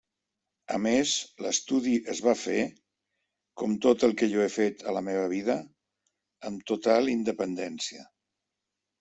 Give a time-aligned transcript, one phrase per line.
[0.75, 1.09] A més,
[1.45, 2.63] l'estudi es va fer,
[3.63, 5.59] com tot el que jo he fet a la meva vida,
[6.51, 8.05] amb total independència.